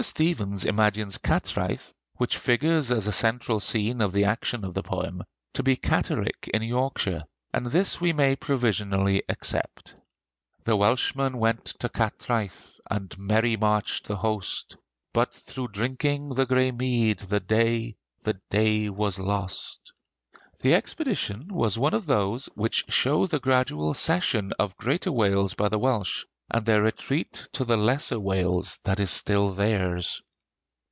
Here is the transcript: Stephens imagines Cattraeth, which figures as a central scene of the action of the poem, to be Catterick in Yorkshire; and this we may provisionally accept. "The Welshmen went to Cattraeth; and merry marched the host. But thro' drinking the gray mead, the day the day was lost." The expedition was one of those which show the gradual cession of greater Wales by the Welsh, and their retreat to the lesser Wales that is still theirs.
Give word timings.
Stephens 0.03 0.65
imagines 0.65 1.19
Cattraeth, 1.19 1.93
which 2.17 2.35
figures 2.35 2.89
as 2.89 3.05
a 3.05 3.11
central 3.11 3.59
scene 3.59 4.01
of 4.01 4.13
the 4.13 4.23
action 4.23 4.65
of 4.65 4.73
the 4.73 4.81
poem, 4.81 5.23
to 5.53 5.61
be 5.61 5.75
Catterick 5.75 6.49
in 6.51 6.63
Yorkshire; 6.63 7.25
and 7.53 7.67
this 7.67 8.01
we 8.01 8.11
may 8.11 8.35
provisionally 8.35 9.21
accept. 9.29 9.93
"The 10.63 10.75
Welshmen 10.75 11.37
went 11.37 11.65
to 11.81 11.87
Cattraeth; 11.87 12.79
and 12.89 13.15
merry 13.19 13.55
marched 13.55 14.07
the 14.07 14.15
host. 14.15 14.75
But 15.13 15.31
thro' 15.35 15.67
drinking 15.67 16.29
the 16.29 16.47
gray 16.47 16.71
mead, 16.71 17.19
the 17.19 17.39
day 17.39 17.95
the 18.23 18.41
day 18.49 18.89
was 18.89 19.19
lost." 19.19 19.93
The 20.61 20.73
expedition 20.73 21.47
was 21.53 21.77
one 21.77 21.93
of 21.93 22.07
those 22.07 22.47
which 22.55 22.85
show 22.91 23.27
the 23.27 23.39
gradual 23.39 23.93
cession 23.93 24.51
of 24.57 24.75
greater 24.77 25.11
Wales 25.11 25.53
by 25.53 25.69
the 25.69 25.77
Welsh, 25.77 26.25
and 26.53 26.65
their 26.65 26.81
retreat 26.81 27.47
to 27.53 27.63
the 27.63 27.77
lesser 27.77 28.19
Wales 28.19 28.77
that 28.83 28.99
is 28.99 29.09
still 29.09 29.51
theirs. 29.51 30.21